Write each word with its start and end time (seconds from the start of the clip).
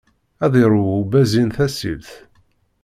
Ad 0.45 0.53
iṛwu 0.63 0.85
ubazin 1.01 1.49
tasilt! 1.55 2.09